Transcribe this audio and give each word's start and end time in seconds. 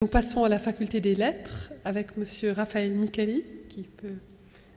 Nous 0.00 0.06
passons 0.06 0.44
à 0.44 0.48
la 0.48 0.60
faculté 0.60 1.00
des 1.00 1.16
lettres 1.16 1.72
avec 1.84 2.16
Monsieur 2.16 2.52
Raphaël 2.52 2.92
Micheli 2.92 3.42
qui 3.68 3.82
peut 3.82 4.14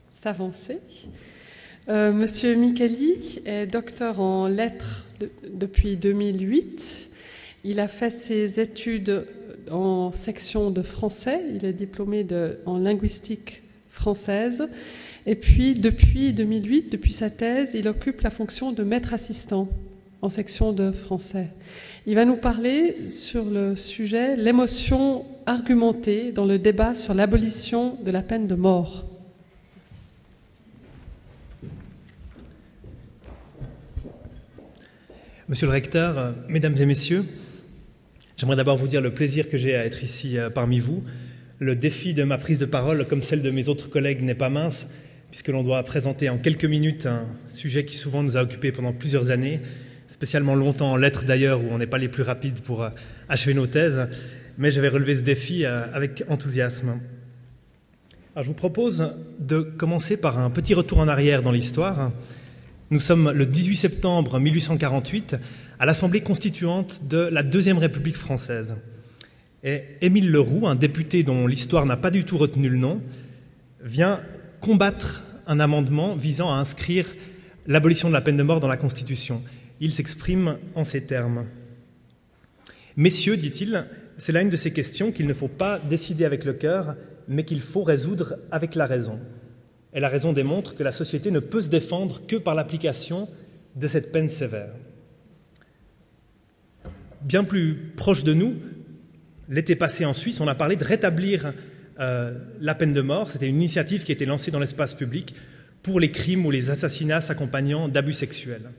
s'avancer. 0.10 0.80
Euh, 1.90 2.12
Monsieur 2.12 2.56
Micheli 2.56 3.40
est 3.46 3.68
docteur 3.68 4.20
en 4.20 4.48
lettres 4.48 5.06
depuis 5.48 5.96
2008. 5.96 7.12
Il 7.66 7.80
a 7.80 7.88
fait 7.88 8.10
ses 8.10 8.60
études 8.60 9.28
en 9.70 10.12
section 10.12 10.72
de 10.72 10.82
français. 10.82 11.40
Il 11.54 11.66
est 11.66 11.74
diplômé 11.74 12.26
en 12.66 12.80
linguistique 12.80 13.62
française. 13.92 14.68
Et 15.28 15.36
puis, 15.36 15.76
depuis 15.76 16.34
2008, 16.34 16.92
depuis 16.92 17.14
sa 17.14 17.30
thèse, 17.30 17.76
il 17.76 17.88
occupe 17.88 18.22
la 18.22 18.32
fonction 18.32 18.72
de 18.72 18.84
maître 18.84 19.14
assistant 19.14 19.70
en 20.24 20.30
section 20.30 20.72
de 20.72 20.92
français. 20.92 21.50
Il 22.08 22.16
va 22.16 22.26
nous 22.26 22.36
parler 22.36 23.10
sur 23.10 23.46
le 23.46 23.76
sujet 23.76 24.36
l'émotion 24.36 25.24
argumentée 25.46 26.32
dans 26.32 26.46
le 26.46 26.58
débat 26.58 26.96
sur 26.96 27.14
l'abolition 27.14 27.96
de 28.04 28.10
la 28.10 28.24
peine 28.24 28.48
de 28.48 28.56
mort. 28.56 29.06
Monsieur 35.48 35.68
le 35.68 35.74
recteur, 35.74 36.34
mesdames 36.48 36.76
et 36.80 36.88
messieurs, 36.88 37.24
j'aimerais 38.36 38.56
d'abord 38.56 38.78
vous 38.78 38.88
dire 38.88 39.02
le 39.02 39.14
plaisir 39.14 39.48
que 39.48 39.60
j'ai 39.60 39.76
à 39.76 39.86
être 39.86 40.02
ici 40.02 40.40
euh, 40.40 40.50
parmi 40.50 40.80
vous. 40.80 41.04
Le 41.60 41.76
défi 41.76 42.16
de 42.16 42.24
ma 42.24 42.40
prise 42.40 42.58
de 42.58 42.66
parole, 42.66 43.06
comme 43.06 43.22
celle 43.22 43.44
de 43.44 43.52
mes 43.52 43.70
autres 43.70 43.92
collègues, 43.92 44.24
n'est 44.24 44.34
pas 44.34 44.50
mince, 44.50 44.88
puisque 45.30 45.50
l'on 45.50 45.62
doit 45.62 45.84
présenter 45.84 46.30
en 46.30 46.40
quelques 46.40 46.66
minutes 46.66 47.06
un 47.06 47.28
sujet 47.48 47.86
qui 47.86 47.96
souvent 47.96 48.24
nous 48.24 48.38
a 48.38 48.42
occupés 48.42 48.72
pendant 48.72 48.92
plusieurs 48.92 49.30
années, 49.30 49.60
spécialement 50.12 50.56
longtemps 50.56 50.92
en 50.92 50.98
lettres 50.98 51.24
d'ailleurs, 51.24 51.62
où 51.62 51.68
on 51.72 51.78
n'est 51.78 51.88
pas 51.88 51.98
les 51.98 52.10
plus 52.10 52.24
rapides 52.24 52.60
pour 52.60 52.84
euh, 52.84 52.90
achever 53.30 53.54
nos 53.54 53.66
thèses, 53.66 54.08
mais 54.58 54.70
j'avais 54.70 54.90
relevé 54.90 55.16
ce 55.16 55.22
défi 55.22 55.64
euh, 55.64 55.86
avec 55.94 56.24
enthousiasme. 56.28 57.00
Je 58.36 58.44
vous 58.44 58.54
propose 58.54 59.14
de 59.40 59.62
commencer 59.62 60.18
par 60.18 60.38
un 60.38 60.50
petit 60.50 60.74
retour 60.74 61.00
en 61.00 61.08
arrière 61.08 61.42
dans 61.42 61.52
l'histoire. 61.52 62.12
Nous 62.90 63.00
sommes 63.00 63.32
le 63.32 63.46
18 63.46 63.76
septembre 63.76 64.40
1848 64.40 65.38
à 65.80 65.86
l'Assemblée 65.86 66.22
constituante 66.22 67.08
de 67.08 67.18
la 67.18 67.44
Deuxième 67.44 67.78
République 67.78 68.18
française. 68.18 68.76
Et 69.64 69.84
Émile 70.02 70.32
Leroux, 70.32 70.68
un 70.68 70.76
député 70.76 71.24
dont 71.24 71.48
l'histoire 71.48 71.86
n'a 71.86 71.98
pas 71.98 72.12
du 72.12 72.24
tout 72.24 72.38
retenu 72.38 72.68
le 72.68 72.78
nom, 72.78 73.02
vient 73.84 74.22
combattre 74.60 75.24
un 75.48 75.60
amendement 75.60 76.16
visant 76.16 76.54
à 76.54 76.58
inscrire 76.58 77.06
l'abolition 77.68 78.10
de 78.10 78.14
la 78.14 78.22
peine 78.22 78.38
de 78.38 78.44
mort 78.44 78.60
dans 78.60 78.68
la 78.68 78.78
Constitution 78.78 79.42
il 79.82 79.94
s'exprime 79.94 80.58
en 80.76 80.84
ces 80.84 81.06
termes. 81.06 81.46
Messieurs, 82.96 83.36
dit-il, 83.36 83.86
c'est 84.16 84.32
là 84.32 84.42
une 84.42 84.50
de 84.50 84.56
ces 84.56 84.72
questions 84.72 85.12
qu'il 85.12 85.26
ne 85.26 85.34
faut 85.34 85.48
pas 85.48 85.80
décider 85.80 86.24
avec 86.24 86.46
le 86.46 86.54
cœur, 86.54 86.96
mais 87.28 87.44
qu'il 87.44 87.62
faut 87.62 87.84
résoudre 87.84 88.38
avec 88.52 88.76
la 88.76 88.86
raison. 88.86 89.20
Et 89.94 90.00
la 90.00 90.08
raison 90.08 90.34
démontre 90.34 90.76
que 90.76 90.84
la 90.84 90.92
société 90.92 91.32
ne 91.32 91.40
peut 91.40 91.64
se 91.64 91.70
défendre 91.70 92.26
que 92.28 92.36
par 92.36 92.54
l'application 92.54 93.28
de 93.76 93.88
cette 93.88 94.12
peine 94.12 94.30
sévère. 94.30 94.74
Bien 97.22 97.44
plus 97.44 97.92
proche 97.96 98.24
de 98.24 98.34
nous, 98.34 98.56
l'été 99.50 99.76
passé 99.76 100.06
en 100.06 100.14
Suisse, 100.14 100.40
on 100.40 100.48
a 100.48 100.56
parlé 100.56 100.76
de 100.76 100.84
rétablir 100.84 101.54
euh, 102.00 102.38
la 102.60 102.76
peine 102.76 102.94
de 102.94 103.02
mort. 103.02 103.32
C'était 103.32 103.48
une 103.48 103.56
initiative 103.56 104.04
qui 104.04 104.12
a 104.12 104.14
été 104.14 104.26
lancée 104.26 104.52
dans 104.52 104.60
l'espace 104.60 104.94
public 104.94 105.34
pour 105.82 106.00
les 106.00 106.12
crimes 106.12 106.46
ou 106.46 106.52
les 106.52 106.70
assassinats 106.70 107.22
s'accompagnant 107.22 107.88
d'abus 107.88 108.14
sexuels. 108.14 108.70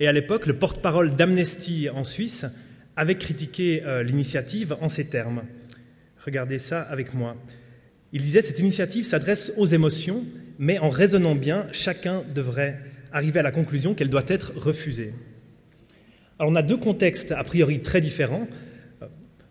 Et 0.00 0.08
à 0.08 0.12
l'époque, 0.12 0.46
le 0.46 0.58
porte-parole 0.58 1.14
d'Amnesty 1.14 1.88
en 1.90 2.04
Suisse 2.04 2.46
avait 2.96 3.16
critiqué 3.16 3.82
euh, 3.84 4.02
l'initiative 4.02 4.76
en 4.80 4.88
ces 4.88 5.06
termes. 5.06 5.42
Regardez 6.24 6.58
ça 6.58 6.82
avec 6.82 7.14
moi. 7.14 7.36
Il 8.12 8.22
disait 8.22 8.42
Cette 8.42 8.58
initiative 8.58 9.04
s'adresse 9.04 9.52
aux 9.56 9.66
émotions, 9.66 10.24
mais 10.58 10.78
en 10.78 10.88
raisonnant 10.88 11.34
bien, 11.34 11.66
chacun 11.72 12.22
devrait 12.34 12.78
arriver 13.12 13.40
à 13.40 13.42
la 13.42 13.52
conclusion 13.52 13.94
qu'elle 13.94 14.10
doit 14.10 14.24
être 14.28 14.52
refusée. 14.56 15.12
Alors 16.38 16.50
on 16.50 16.56
a 16.56 16.62
deux 16.62 16.76
contextes 16.76 17.32
a 17.32 17.44
priori 17.44 17.80
très 17.80 18.00
différents. 18.00 18.46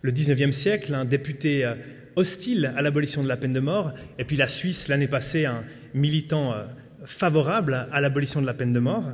Le 0.01 0.12
19e 0.12 0.51
siècle, 0.51 0.94
un 0.94 1.06
député 1.06 1.63
euh, 1.63 1.75
hostile 2.16 2.74
à 2.75 2.81
l'abolition 2.81 3.24
de 3.24 3.28
la 3.28 3.38
peine 3.38 3.51
de 3.51 3.59
mort, 3.59 3.94
et 4.18 4.24
puis 4.24 4.35
la 4.35 4.47
Suisse 4.47 4.88
l'année 4.88 5.07
passée, 5.07 5.46
un 5.46 5.63
militant 5.94 6.53
euh, 6.53 6.66
favorable 7.06 7.88
à 7.91 8.01
l'abolition 8.01 8.41
de 8.41 8.46
la 8.46 8.53
peine 8.53 8.74
de 8.74 8.80
mort. 8.80 9.06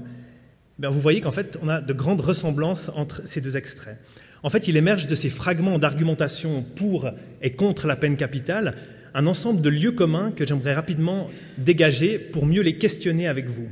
Ben, 0.80 0.90
vous 0.90 1.02
voyez 1.02 1.22
qu'en 1.22 1.32
fait, 1.32 1.58
on 1.62 1.70
a 1.70 1.82
de 1.82 1.94
grandes 1.94 2.22
ressemblances 2.22 2.90
entre 2.96 3.26
ces 3.26 3.42
deux 3.42 3.58
extraits. 3.58 3.98
En 4.44 4.50
fait, 4.50 4.68
il 4.68 4.78
émerge 4.78 5.08
de 5.08 5.16
ces 5.16 5.30
fragments 5.30 5.80
d'argumentation 5.80 6.64
pour 6.76 7.10
et 7.42 7.52
contre 7.52 7.88
la 7.88 7.96
peine 7.96 8.16
capitale 8.16 8.76
un 9.14 9.26
ensemble 9.26 9.62
de 9.62 9.70
lieux 9.70 9.94
communs 9.94 10.32
que 10.32 10.46
j'aimerais 10.46 10.76
rapidement 10.76 11.30
dégager 11.58 12.20
pour 12.20 12.46
mieux 12.46 12.62
les 12.62 12.78
questionner 12.78 13.28
avec 13.28 13.48
vous. 13.48 13.68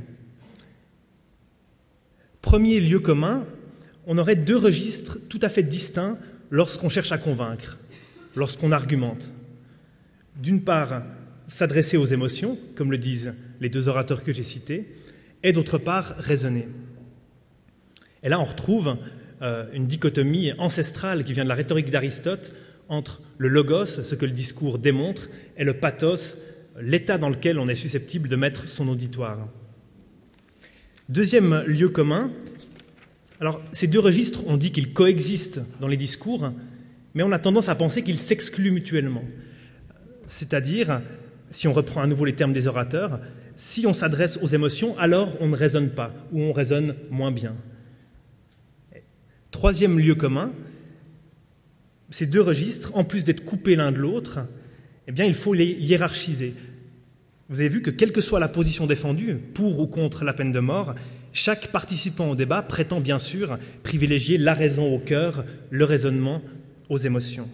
Premier 2.42 2.80
lieu 2.80 2.98
commun, 2.98 3.46
on 4.06 4.18
aurait 4.18 4.36
deux 4.36 4.56
registres 4.56 5.18
tout 5.28 5.38
à 5.42 5.48
fait 5.48 5.62
distincts 5.62 6.18
lorsqu'on 6.50 6.88
cherche 6.88 7.12
à 7.12 7.18
convaincre, 7.18 7.78
lorsqu'on 8.34 8.72
argumente. 8.72 9.30
D'une 10.42 10.62
part, 10.62 11.02
s'adresser 11.46 11.96
aux 11.96 12.06
émotions, 12.06 12.58
comme 12.74 12.90
le 12.90 12.98
disent 12.98 13.34
les 13.60 13.68
deux 13.68 13.88
orateurs 13.88 14.24
que 14.24 14.32
j'ai 14.32 14.42
cités, 14.42 14.92
et 15.42 15.52
d'autre 15.52 15.78
part, 15.78 16.16
raisonner. 16.18 16.66
Et 18.26 18.28
là, 18.28 18.40
on 18.40 18.44
retrouve 18.44 18.96
euh, 19.40 19.66
une 19.72 19.86
dichotomie 19.86 20.52
ancestrale 20.58 21.24
qui 21.24 21.32
vient 21.32 21.44
de 21.44 21.48
la 21.48 21.54
rhétorique 21.54 21.92
d'Aristote 21.92 22.52
entre 22.88 23.22
le 23.38 23.46
logos, 23.46 23.86
ce 23.86 24.14
que 24.16 24.26
le 24.26 24.32
discours 24.32 24.80
démontre, 24.80 25.28
et 25.56 25.62
le 25.62 25.74
pathos, 25.74 26.36
l'état 26.80 27.18
dans 27.18 27.28
lequel 27.28 27.60
on 27.60 27.68
est 27.68 27.76
susceptible 27.76 28.28
de 28.28 28.34
mettre 28.34 28.68
son 28.68 28.88
auditoire. 28.88 29.46
Deuxième 31.08 31.62
lieu 31.66 31.88
commun, 31.88 32.32
alors 33.40 33.62
ces 33.70 33.86
deux 33.86 34.00
registres, 34.00 34.42
on 34.48 34.56
dit 34.56 34.72
qu'ils 34.72 34.92
coexistent 34.92 35.60
dans 35.80 35.88
les 35.88 35.96
discours, 35.96 36.50
mais 37.14 37.22
on 37.22 37.30
a 37.30 37.38
tendance 37.38 37.68
à 37.68 37.76
penser 37.76 38.02
qu'ils 38.02 38.18
s'excluent 38.18 38.72
mutuellement. 38.72 39.24
C'est-à-dire, 40.26 41.00
si 41.52 41.68
on 41.68 41.72
reprend 41.72 42.00
à 42.00 42.08
nouveau 42.08 42.24
les 42.24 42.34
termes 42.34 42.52
des 42.52 42.66
orateurs, 42.66 43.20
si 43.54 43.86
on 43.86 43.94
s'adresse 43.94 44.40
aux 44.42 44.48
émotions, 44.48 44.98
alors 44.98 45.36
on 45.38 45.46
ne 45.46 45.56
raisonne 45.56 45.90
pas, 45.90 46.12
ou 46.32 46.42
on 46.42 46.52
raisonne 46.52 46.96
moins 47.08 47.30
bien. 47.30 47.54
Troisième 49.56 49.98
lieu 49.98 50.14
commun, 50.14 50.52
ces 52.10 52.26
deux 52.26 52.42
registres, 52.42 52.94
en 52.94 53.04
plus 53.04 53.24
d'être 53.24 53.42
coupés 53.42 53.74
l'un 53.74 53.90
de 53.90 53.96
l'autre, 53.96 54.40
eh 55.08 55.12
bien, 55.12 55.24
il 55.24 55.32
faut 55.32 55.54
les 55.54 55.64
hiérarchiser. 55.64 56.52
Vous 57.48 57.60
avez 57.60 57.70
vu 57.70 57.80
que 57.80 57.88
quelle 57.88 58.12
que 58.12 58.20
soit 58.20 58.38
la 58.38 58.48
position 58.48 58.86
défendue, 58.86 59.36
pour 59.54 59.80
ou 59.80 59.86
contre 59.86 60.24
la 60.24 60.34
peine 60.34 60.52
de 60.52 60.60
mort, 60.60 60.94
chaque 61.32 61.68
participant 61.68 62.28
au 62.28 62.34
débat 62.34 62.60
prétend 62.60 63.00
bien 63.00 63.18
sûr 63.18 63.56
privilégier 63.82 64.36
la 64.36 64.52
raison 64.52 64.94
au 64.94 64.98
cœur, 64.98 65.46
le 65.70 65.86
raisonnement 65.86 66.42
aux 66.90 66.98
émotions. 66.98 67.48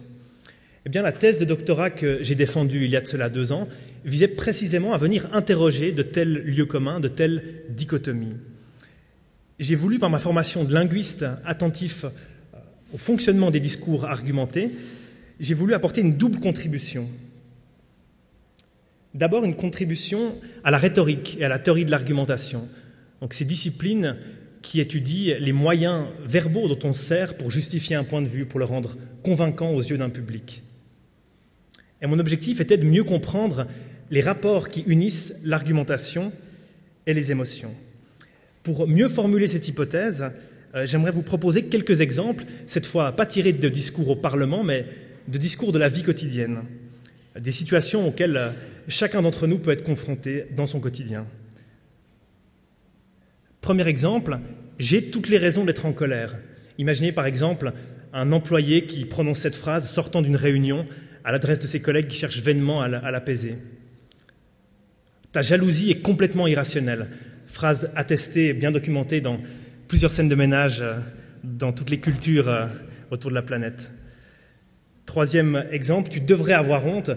Eh 0.85 0.89
bien, 0.89 1.03
la 1.03 1.13
thèse 1.13 1.39
de 1.39 1.45
doctorat 1.45 1.89
que 1.89 2.21
j'ai 2.21 2.35
défendue 2.35 2.83
il 2.83 2.91
y 2.91 2.97
a 2.97 3.01
de 3.01 3.07
cela 3.07 3.29
deux 3.29 3.53
ans 3.53 3.69
visait 4.03 4.27
précisément 4.27 4.93
à 4.93 4.97
venir 4.97 5.29
interroger 5.31 5.93
de 5.93 6.03
tels 6.03 6.43
lieux 6.43 6.65
communs, 6.65 6.99
de 6.99 7.07
telles 7.07 7.63
dichotomies 7.69 8.35
j'ai 9.59 9.75
voulu, 9.75 9.99
par 9.99 10.09
ma 10.09 10.19
formation 10.19 10.63
de 10.63 10.73
linguiste 10.73 11.25
attentif 11.45 12.05
euh, 12.05 12.09
au 12.93 12.97
fonctionnement 12.97 13.51
des 13.51 13.59
discours 13.59 14.05
argumentés, 14.05 14.71
j'ai 15.39 15.53
voulu 15.53 15.73
apporter 15.73 16.01
une 16.01 16.17
double 16.17 16.39
contribution. 16.39 17.07
D'abord, 19.13 19.45
une 19.45 19.55
contribution 19.55 20.35
à 20.63 20.71
la 20.71 20.77
rhétorique 20.77 21.37
et 21.39 21.45
à 21.45 21.49
la 21.49 21.59
théorie 21.59 21.85
de 21.85 21.91
l'argumentation. 21.91 22.67
Donc, 23.21 23.33
ces 23.33 23.45
disciplines 23.45 24.17
qui 24.63 24.79
étudient 24.79 25.37
les 25.39 25.51
moyens 25.51 26.05
verbaux 26.25 26.67
dont 26.67 26.87
on 26.87 26.93
sert 26.93 27.37
pour 27.37 27.51
justifier 27.51 27.95
un 27.95 28.03
point 28.03 28.21
de 28.21 28.27
vue, 28.27 28.45
pour 28.45 28.59
le 28.59 28.65
rendre 28.65 28.97
convaincant 29.21 29.71
aux 29.71 29.81
yeux 29.81 29.97
d'un 29.97 30.09
public. 30.09 30.63
Et 32.01 32.07
mon 32.07 32.19
objectif 32.19 32.59
était 32.59 32.77
de 32.77 32.85
mieux 32.85 33.03
comprendre 33.03 33.67
les 34.09 34.21
rapports 34.21 34.69
qui 34.69 34.81
unissent 34.87 35.35
l'argumentation 35.43 36.31
et 37.05 37.13
les 37.13 37.31
émotions. 37.31 37.73
Pour 38.63 38.87
mieux 38.87 39.09
formuler 39.09 39.49
cette 39.49 39.67
hypothèse, 39.67 40.25
euh, 40.73 40.85
j'aimerais 40.85 41.11
vous 41.11 41.21
proposer 41.21 41.65
quelques 41.65 41.99
exemples, 41.99 42.45
cette 42.65 42.85
fois 42.85 43.11
pas 43.11 43.25
tirés 43.25 43.51
de 43.51 43.69
discours 43.69 44.09
au 44.09 44.15
Parlement, 44.15 44.63
mais 44.63 44.85
de 45.27 45.37
discours 45.37 45.73
de 45.73 45.79
la 45.79 45.89
vie 45.89 46.03
quotidienne, 46.03 46.61
des 47.37 47.51
situations 47.51 48.07
auxquelles 48.07 48.37
euh, 48.37 48.49
chacun 48.87 49.21
d'entre 49.21 49.47
nous 49.47 49.59
peut 49.59 49.71
être 49.71 49.83
confronté 49.83 50.45
dans 50.55 50.65
son 50.65 50.79
quotidien. 50.79 51.25
Premier 53.59 53.87
exemple, 53.87 54.39
j'ai 54.79 55.09
toutes 55.09 55.27
les 55.27 55.37
raisons 55.37 55.65
d'être 55.65 55.85
en 55.85 55.93
colère. 55.93 56.37
Imaginez 56.77 57.11
par 57.11 57.25
exemple 57.25 57.73
un 58.13 58.31
employé 58.31 58.85
qui 58.85 59.03
prononce 59.05 59.39
cette 59.39 59.55
phrase 59.55 59.89
sortant 59.89 60.21
d'une 60.21 60.35
réunion 60.37 60.85
à 61.25 61.33
l'adresse 61.33 61.59
de 61.59 61.67
ses 61.67 61.81
collègues 61.81 62.07
qui 62.07 62.17
cherchent 62.17 62.41
vainement 62.41 62.81
à 62.81 62.87
l'apaiser. 63.11 63.55
Ta 65.31 65.41
jalousie 65.41 65.91
est 65.91 66.01
complètement 66.01 66.47
irrationnelle 66.47 67.07
phrase 67.53 67.91
attestée 67.95 68.53
bien 68.53 68.71
documentée 68.71 69.21
dans 69.21 69.39
plusieurs 69.87 70.11
scènes 70.11 70.27
de 70.27 70.35
ménage 70.35 70.81
euh, 70.81 70.97
dans 71.43 71.71
toutes 71.71 71.91
les 71.91 71.99
cultures 71.99 72.49
euh, 72.49 72.65
autour 73.11 73.29
de 73.29 73.35
la 73.35 73.43
planète. 73.43 73.91
Troisième 75.05 75.63
exemple, 75.71 76.09
tu 76.09 76.19
devrais 76.19 76.53
avoir 76.53 76.85
honte, 76.85 77.11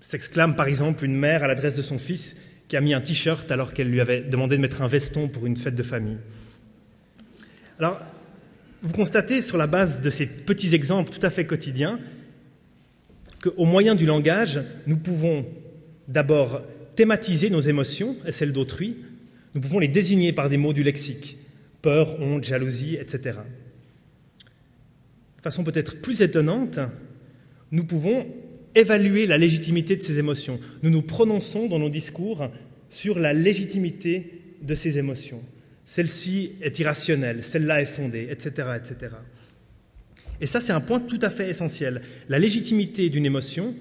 s'exclame 0.00 0.54
par 0.54 0.68
exemple 0.68 1.02
une 1.04 1.16
mère 1.16 1.42
à 1.42 1.46
l'adresse 1.46 1.76
de 1.76 1.82
son 1.82 1.96
fils 1.96 2.36
qui 2.68 2.76
a 2.76 2.82
mis 2.82 2.92
un 2.92 3.00
t-shirt 3.00 3.50
alors 3.50 3.72
qu'elle 3.72 3.88
lui 3.88 4.02
avait 4.02 4.20
demandé 4.20 4.56
de 4.56 4.60
mettre 4.60 4.82
un 4.82 4.86
veston 4.86 5.28
pour 5.28 5.46
une 5.46 5.56
fête 5.56 5.74
de 5.74 5.82
famille. 5.82 6.18
Alors, 7.78 8.00
vous 8.82 8.92
constatez 8.92 9.40
sur 9.40 9.56
la 9.56 9.66
base 9.66 10.02
de 10.02 10.10
ces 10.10 10.26
petits 10.26 10.74
exemples 10.74 11.10
tout 11.10 11.24
à 11.24 11.30
fait 11.30 11.46
quotidiens 11.46 11.98
qu'au 13.42 13.64
moyen 13.64 13.94
du 13.94 14.04
langage, 14.04 14.60
nous 14.86 14.98
pouvons 14.98 15.46
d'abord 16.06 16.62
thématiser 16.96 17.48
nos 17.48 17.60
émotions 17.60 18.16
et 18.26 18.32
celles 18.32 18.52
d'autrui, 18.52 18.96
nous 19.56 19.62
pouvons 19.62 19.78
les 19.78 19.88
désigner 19.88 20.34
par 20.34 20.50
des 20.50 20.58
mots 20.58 20.74
du 20.74 20.82
lexique, 20.82 21.38
peur, 21.80 22.20
honte, 22.20 22.44
jalousie, 22.44 22.96
etc. 22.96 23.38
De 25.38 25.42
façon 25.42 25.64
peut-être 25.64 26.02
plus 26.02 26.20
étonnante, 26.20 26.78
nous 27.72 27.84
pouvons 27.84 28.26
évaluer 28.74 29.26
la 29.26 29.38
légitimité 29.38 29.96
de 29.96 30.02
ces 30.02 30.18
émotions. 30.18 30.60
Nous 30.82 30.90
nous 30.90 31.00
prononçons 31.00 31.68
dans 31.68 31.78
nos 31.78 31.88
discours 31.88 32.50
sur 32.90 33.18
la 33.18 33.32
légitimité 33.32 34.42
de 34.60 34.74
ces 34.74 34.98
émotions. 34.98 35.42
Celle-ci 35.86 36.52
est 36.60 36.78
irrationnelle, 36.78 37.42
celle-là 37.42 37.80
est 37.80 37.86
fondée, 37.86 38.28
etc., 38.30 38.68
etc. 38.76 39.14
Et 40.38 40.44
ça, 40.46 40.60
c'est 40.60 40.72
un 40.72 40.82
point 40.82 41.00
tout 41.00 41.20
à 41.22 41.30
fait 41.30 41.48
essentiel. 41.48 42.02
La 42.28 42.38
légitimité 42.38 43.08
d'une 43.08 43.24
émotion 43.24 43.74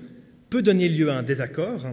peut 0.49 0.61
donner 0.61 0.87
lieu 0.87 1.09
à 1.09 1.17
un 1.17 1.23
désaccord, 1.23 1.87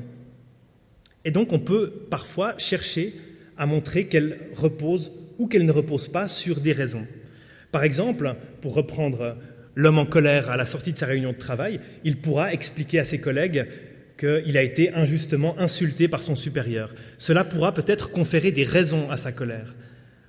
et 1.25 1.33
donc 1.33 1.53
on 1.53 1.59
peut 1.59 1.93
parfois 2.11 2.57
chercher 2.59 3.13
à 3.57 3.67
montrer 3.67 4.07
qu'elle 4.07 4.39
repose 4.55 5.13
ou 5.39 5.47
qu'elle 5.47 5.67
ne 5.67 5.73
repose 5.73 6.09
pas 6.09 6.29
sur 6.29 6.61
des 6.61 6.73
raisons. 6.73 7.07
Par 7.71 7.85
exemple, 7.85 8.37
pour 8.61 8.75
reprendre 8.75 9.37
l'homme 9.75 9.99
en 9.99 10.07
colère 10.07 10.51
à 10.51 10.57
la 10.57 10.67
sortie 10.67 10.93
de 10.93 10.99
sa 10.99 11.07
réunion 11.07 11.33
de 11.33 11.39
travail, 11.39 11.81
il 12.05 12.19
pourra 12.19 12.53
expliquer 12.53 12.99
à 12.99 13.05
ses 13.05 13.19
collègues 13.19 13.67
qu'il 14.19 14.57
a 14.57 14.63
été 14.63 14.93
injustement 14.95 15.59
insulté 15.59 16.07
par 16.07 16.23
son 16.23 16.37
supérieur. 16.37 16.95
Cela 17.19 17.45
pourra 17.45 17.73
peut-être 17.73 18.11
conférer 18.11 18.53
des 18.53 18.65
raisons 18.65 19.11
à 19.11 19.17
sa 19.17 19.33
colère. 19.33 19.75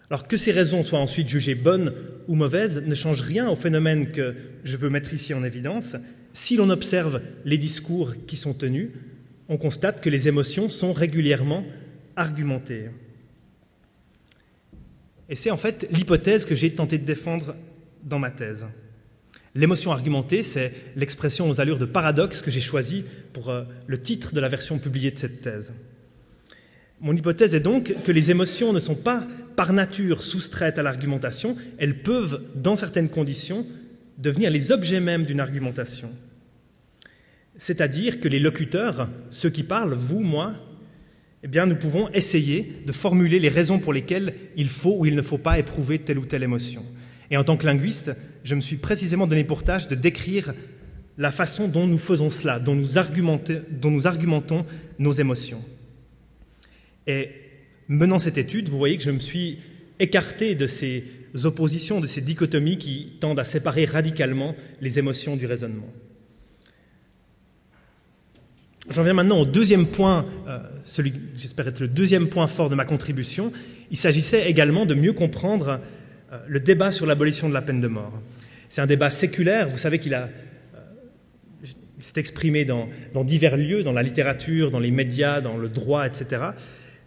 Alors 0.10 0.28
que 0.28 0.38
ces 0.38 0.52
raisons 0.52 0.84
soient 0.84 1.00
ensuite 1.00 1.28
jugées 1.28 1.56
bonnes 1.56 1.94
ou 2.28 2.36
mauvaises 2.36 2.84
ne 2.86 2.96
change 2.96 3.22
rien 3.22 3.50
au 3.50 3.56
phénomène 3.56 4.12
que 4.12 4.36
je 4.64 4.78
veux 4.78 4.90
mettre 4.90 5.14
ici 5.14 5.34
en 5.34 5.44
évidence. 5.44 5.96
Si 6.34 6.56
l'on 6.56 6.70
observe 6.70 7.22
les 7.46 7.58
discours 7.58 8.14
qui 8.28 8.36
sont 8.36 8.54
tenus, 8.54 8.90
on 9.50 9.58
constate 9.58 10.02
que 10.02 10.10
les 10.10 10.28
émotions 10.28 10.70
sont 10.70 10.94
régulièrement 10.94 11.66
argumentées. 12.16 12.90
Et 15.30 15.36
c'est 15.36 15.52
en 15.52 15.58
fait 15.58 15.88
l'hypothèse 15.92 16.46
que 16.46 16.56
j'ai 16.56 16.72
tenté 16.72 16.98
de 16.98 17.06
défendre 17.06 17.56
dans 18.04 18.20
ma 18.20 18.32
thèse. 18.32 18.66
L'émotion 19.56 19.92
argumentée, 19.92 20.42
c'est 20.44 20.74
l'expression 20.96 21.50
aux 21.50 21.62
allures 21.62 21.78
de 21.78 21.86
paradoxe 21.86 22.42
que 22.42 22.50
j'ai 22.50 22.62
choisie 22.62 23.06
pour 23.34 23.50
euh, 23.50 23.64
le 23.86 24.02
titre 24.02 24.34
de 24.34 24.40
la 24.40 24.50
version 24.50 24.80
publiée 24.80 25.12
de 25.12 25.20
cette 25.20 25.42
thèse. 25.42 25.74
Mon 27.02 27.16
hypothèse 27.16 27.54
est 27.54 27.60
donc 27.60 27.94
que 28.04 28.12
les 28.12 28.32
émotions 28.32 28.74
ne 28.74 28.80
sont 28.80 28.96
pas 28.96 29.28
par 29.56 29.74
nature 29.74 30.24
soustraites 30.24 30.80
à 30.80 30.84
l'argumentation, 30.84 31.56
elles 31.78 32.02
peuvent, 32.02 32.42
dans 32.56 32.76
certaines 32.76 33.10
conditions, 33.10 33.66
devenir 34.18 34.50
les 34.50 34.72
objets 34.72 35.00
mêmes 35.00 35.26
d'une 35.26 35.40
argumentation. 35.40 36.10
C'est-à-dire 37.58 38.20
que 38.20 38.28
les 38.28 38.40
locuteurs, 38.40 39.10
ceux 39.30 39.50
qui 39.50 39.64
parlent, 39.64 39.94
vous, 39.94 40.22
moi, 40.22 40.56
eh 41.44 41.66
nous 41.66 41.76
pouvons 41.76 42.10
essayer 42.10 42.74
de 42.86 42.92
formuler 42.92 43.40
les 43.40 43.50
raisons 43.50 43.80
pour 43.80 43.92
lesquelles 43.92 44.34
il 44.56 44.70
faut 44.70 44.96
ou 45.00 45.06
il 45.06 45.16
ne 45.16 45.22
faut 45.22 45.38
pas 45.38 45.60
éprouver 45.60 46.00
telle 46.00 46.18
ou 46.18 46.26
telle 46.26 46.44
émotion. 46.44 46.86
Et 47.32 47.38
en 47.38 47.44
tant 47.44 47.58
que 47.58 47.66
linguiste, 47.66 48.12
je 48.44 48.56
me 48.56 48.62
suis 48.62 48.78
précisément 48.78 49.28
donné 49.28 49.44
pour 49.44 49.64
tâche 49.64 49.88
de 49.88 49.96
décrire 49.96 50.54
la 51.18 51.32
façon 51.32 51.68
dont 51.68 51.86
nous 51.86 51.98
faisons 51.98 52.30
cela, 52.30 52.60
dont 52.60 52.76
nous, 52.76 52.88
dont 53.72 53.92
nous 53.92 54.08
argumentons 54.08 54.66
nos 55.00 55.12
émotions. 55.12 55.62
Et 57.08 57.30
menant 57.88 58.20
cette 58.20 58.38
étude, 58.38 58.70
vous 58.70 58.78
voyez 58.78 58.98
que 58.98 59.04
je 59.04 59.12
me 59.12 59.20
suis 59.20 59.60
écarté 60.00 60.56
de 60.56 60.68
ces 60.68 61.04
oppositions, 61.44 62.00
de 62.00 62.08
ces 62.08 62.22
dichotomies 62.22 62.78
qui 62.78 63.18
tendent 63.20 63.40
à 63.40 63.44
séparer 63.44 63.86
radicalement 63.86 64.56
les 64.82 65.00
émotions 65.00 65.36
du 65.36 65.46
raisonnement. 65.46 65.92
J'en 68.90 69.04
viens 69.04 69.14
maintenant 69.14 69.40
au 69.40 69.46
deuxième 69.46 69.86
point, 69.86 70.26
euh, 70.48 70.60
celui 70.84 71.14
j'espère 71.38 71.68
être 71.68 71.80
le 71.80 71.88
deuxième 71.88 72.28
point 72.28 72.48
fort 72.48 72.70
de 72.70 72.76
ma 72.76 72.84
contribution. 72.84 73.54
Il 73.92 73.98
s'agissait 73.98 74.50
également 74.50 74.86
de 74.86 74.94
mieux 74.94 75.14
comprendre 75.14 75.80
euh, 76.32 76.38
le 76.48 76.60
débat 76.60 76.92
sur 76.92 77.06
l'abolition 77.06 77.48
de 77.48 77.54
la 77.54 77.62
peine 77.62 77.80
de 77.80 77.88
mort. 77.88 78.12
C'est 78.68 78.82
un 78.82 78.86
débat 78.86 79.10
séculaire, 79.10 79.70
vous 79.70 79.78
savez 79.78 80.00
qu'il 80.00 80.14
euh, 80.14 80.26
s'est 81.98 82.20
exprimé 82.20 82.66
dans, 82.66 82.90
divers 83.24 83.56
lieux, 83.56 83.84
dans 83.84 83.94
la 83.94 84.04
littérature, 84.04 84.70
dans 84.70 84.80
les 84.80 84.92
médias, 84.92 85.40
dans 85.40 85.56
le 85.56 85.70
droit, 85.70 86.06
etc. 86.06 86.42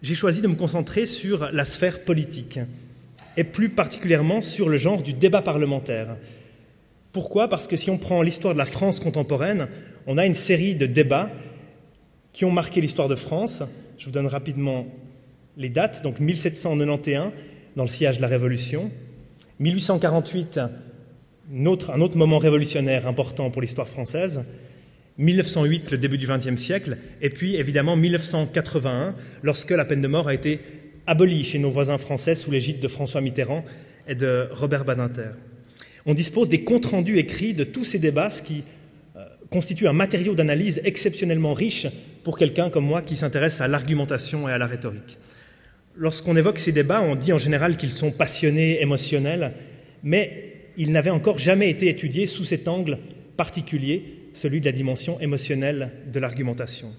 J'ai 0.00 0.14
choisi 0.14 0.40
de 0.40 0.49
me 0.49 0.55
concentrer 0.55 1.05
sur 1.05 1.50
la 1.52 1.67
sphère 1.67 2.05
politique, 2.05 2.58
et 3.37 3.44
plus 3.44 3.69
particulièrement 3.69 4.40
sur 4.40 4.70
le 4.70 4.79
genre 4.79 5.02
du 5.02 5.12
débat 5.12 5.43
parlementaire. 5.43 6.17
Pourquoi? 7.12 7.49
Parce 7.49 7.67
que 7.67 7.76
si 7.76 7.90
on 7.90 7.99
prend 7.99 8.22
l'histoire 8.22 8.55
de 8.55 8.58
la 8.58 8.64
France 8.64 8.99
contemporaine, 8.99 9.69
on 10.06 10.17
a 10.17 10.25
une 10.25 10.34
série 10.34 10.75
de 10.75 10.87
débats 10.87 11.31
qui 12.36 12.44
ont 12.44 12.50
marqué 12.50 12.82
l'histoire 12.82 13.08
de 13.08 13.14
France. 13.14 13.62
Je 13.96 14.04
vous 14.04 14.10
donne 14.10 14.26
rapidement 14.26 14.86
les 15.56 15.70
dates. 15.70 16.02
Donc 16.02 16.20
1791, 16.20 17.30
dans 17.76 17.82
le 17.82 17.88
sillage 17.88 18.18
de 18.18 18.22
la 18.22 18.28
Révolution. 18.28 18.90
1848, 19.58 20.60
un 21.50 21.64
autre, 21.64 22.16
moment 22.18 22.36
révolutionnaire 22.36 23.06
important 23.06 23.50
pour 23.50 23.62
l'histoire 23.62 23.88
française. 23.88 24.44
1908, 25.16 25.90
le 25.92 25.96
début 25.96 26.18
du 26.18 26.26
XXe 26.26 26.60
siècle. 26.60 26.98
Et 27.22 27.30
puis 27.30 27.56
évidemment 27.56 27.96
1981, 27.96 29.14
lorsque 29.42 29.70
la 29.70 29.86
peine 29.86 30.02
de 30.02 30.08
mort 30.08 30.28
a 30.28 30.34
été 30.34 30.60
abolie 31.06 31.42
chez 31.42 31.58
nos 31.58 31.70
voisins 31.70 31.96
français 31.96 32.34
sous 32.34 32.50
l'égide 32.50 32.80
de 32.80 32.88
François 32.88 33.22
Mitterrand 33.22 33.64
et 34.06 34.14
de 34.14 34.50
Robert 34.52 34.84
Badinter. 34.84 35.30
On 36.04 36.12
dispose 36.12 36.50
des 36.50 36.64
comptes 36.64 36.84
rendus 36.84 37.16
écrits 37.16 37.54
de 37.54 37.64
tous 37.64 37.86
ces 37.86 37.98
débats, 37.98 38.28
ce 38.28 38.42
qui 38.42 38.62
constitue 39.50 39.88
un 39.88 39.93
matériau 39.93 40.34
d'analyse 40.34 40.81
exceptionnellement 40.84 41.52
riche 41.52 41.87
pour 42.25 42.38
quelqu'un 42.38 42.70
comme 42.70 42.87
moi 42.87 43.02
qui 43.02 43.16
s'intéresse 43.16 43.60
à 43.60 43.69
l'argumentation 43.69 44.48
et 44.48 44.52
à 44.52 44.58
la 44.58 44.66
rhétorique. 44.66 45.19
Lorsqu'on 45.96 46.37
évoque 46.37 46.58
ces 46.58 46.72
débats, 46.72 47.02
on 47.02 47.14
dit 47.14 47.32
en 47.32 47.38
général 47.38 47.76
qu'ils 47.76 47.93
sont 47.93 48.10
passionnés, 48.10 48.82
émotionnels, 48.82 49.52
mais 50.02 50.52
ils 50.76 50.93
n'avaient 50.93 51.10
encore 51.10 51.38
jamais 51.38 51.70
été 51.70 51.88
étudiés 51.88 52.26
sous 52.26 52.44
cet 52.44 52.69
angle 52.69 52.98
particulier, 53.37 54.28
celui 54.32 54.60
de 54.60 54.66
la 54.66 54.72
dimension 54.72 55.19
émotionnelle 55.20 55.90
de 56.12 56.20
l'argumentation. 56.20 56.93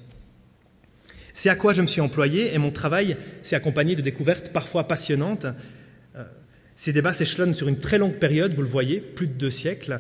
C'est 1.34 1.50
à 1.50 1.56
quoi 1.56 1.74
je 1.74 1.84
me 1.84 1.88
suis 1.88 2.02
employé 2.02 2.56
et 2.56 2.58
mon 2.58 2.72
travail 2.72 3.16
s'est 3.44 3.56
accompagné 3.56 3.96
de 3.96 4.02
découvertes 4.02 4.50
parfois 4.50 4.88
passionnantes. 4.88 5.46
Euh, 6.16 6.24
ces 6.76 6.94
débats 6.94 7.14
s'échelonnent 7.14 7.54
sur 7.54 7.68
une 7.68 7.80
très 7.80 8.00
longue 8.00 8.16
période, 8.16 8.56
vous 8.56 8.64
le 8.64 8.68
voyez, 8.68 9.00
plus 9.00 9.28
de 9.28 9.34
deux 9.34 9.52
siècles, 9.52 10.00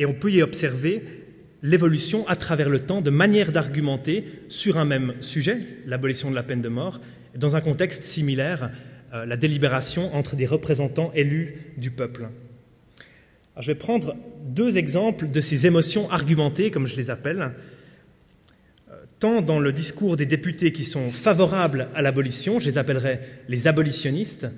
et 0.00 0.06
on 0.06 0.12
peut 0.12 0.32
y 0.32 0.42
observer 0.42 1.04
l'évolution 1.64 2.28
à 2.28 2.36
travers 2.36 2.68
le 2.68 2.78
temps 2.78 3.00
de 3.00 3.08
manière 3.08 3.50
d'argumenter 3.50 4.26
sur 4.48 4.76
un 4.76 4.84
même 4.84 5.14
sujet, 5.20 5.56
l'abolition 5.86 6.30
de 6.30 6.34
la 6.34 6.42
peine 6.42 6.60
de 6.60 6.68
mort, 6.68 7.00
dans 7.34 7.56
un 7.56 7.62
contexte 7.62 8.04
similaire, 8.04 8.70
euh, 9.14 9.24
la 9.24 9.38
délibération 9.38 10.14
entre 10.14 10.36
des 10.36 10.44
représentants 10.44 11.10
élus 11.14 11.56
du 11.78 11.90
peuple. 11.90 12.28
je 13.58 13.66
vais 13.72 13.78
prendre 13.78 14.14
deux 14.44 14.76
exemples 14.76 15.30
de 15.30 15.40
ces 15.40 15.66
émotions 15.66 16.10
argumentées, 16.10 16.70
comme 16.70 16.86
je 16.86 16.96
les 16.96 17.10
appelle, 17.10 17.52
euh, 18.90 18.96
tant 19.18 19.40
dans 19.40 19.58
le 19.58 19.72
discours 19.72 20.18
des 20.18 20.26
députés 20.26 20.70
qui 20.70 20.84
sont 20.84 21.10
favorables 21.10 21.88
à 21.94 22.02
l'abolition, 22.02 22.60
je 22.60 22.68
les 22.68 22.76
appellerai 22.76 23.20
les 23.48 23.68
abolitionnistes, 23.68 24.48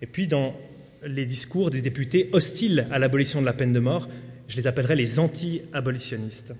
et 0.00 0.06
puis 0.06 0.26
dans 0.26 0.56
les 1.04 1.26
discours 1.26 1.68
des 1.68 1.82
députés 1.82 2.30
hostiles 2.32 2.86
à 2.90 2.98
l'abolition 2.98 3.42
de 3.42 3.46
la 3.46 3.52
peine 3.52 3.74
de 3.74 3.78
mort, 3.78 4.08
je 4.48 4.56
les 4.56 4.66
appellerai 4.66 4.96
les 4.96 5.18
anti-abolitionnistes. 5.18 6.54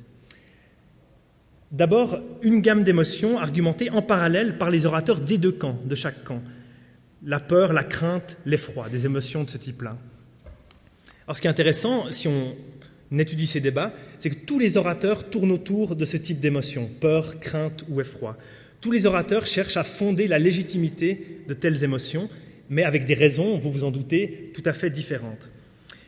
D'abord, 1.72 2.20
une 2.42 2.60
gamme 2.60 2.84
d'émotions 2.84 3.38
argumentées 3.38 3.90
en 3.90 4.02
parallèle 4.02 4.56
par 4.56 4.70
les 4.70 4.86
orateurs 4.86 5.20
des 5.20 5.38
deux 5.38 5.52
camps, 5.52 5.78
de 5.84 5.94
chaque 5.94 6.22
camp. 6.24 6.40
La 7.24 7.40
peur, 7.40 7.72
la 7.72 7.82
crainte, 7.82 8.36
l'effroi, 8.46 8.88
des 8.88 9.04
émotions 9.04 9.42
de 9.42 9.50
ce 9.50 9.58
type-là. 9.58 9.96
Alors 11.26 11.36
ce 11.36 11.40
qui 11.40 11.48
est 11.48 11.50
intéressant, 11.50 12.10
si 12.12 12.28
on 12.28 12.54
étudie 13.18 13.48
ces 13.48 13.60
débats, 13.60 13.92
c'est 14.20 14.30
que 14.30 14.46
tous 14.46 14.60
les 14.60 14.76
orateurs 14.76 15.28
tournent 15.28 15.50
autour 15.50 15.96
de 15.96 16.04
ce 16.04 16.16
type 16.16 16.38
d'émotions, 16.38 16.88
peur, 17.00 17.40
crainte 17.40 17.84
ou 17.88 18.00
effroi. 18.00 18.36
Tous 18.80 18.92
les 18.92 19.06
orateurs 19.06 19.46
cherchent 19.46 19.76
à 19.76 19.84
fonder 19.84 20.28
la 20.28 20.38
légitimité 20.38 21.40
de 21.48 21.54
telles 21.54 21.82
émotions, 21.82 22.28
mais 22.68 22.84
avec 22.84 23.04
des 23.04 23.14
raisons, 23.14 23.58
vous 23.58 23.72
vous 23.72 23.84
en 23.84 23.90
doutez, 23.90 24.52
tout 24.54 24.62
à 24.64 24.72
fait 24.72 24.90
différentes. 24.90 25.50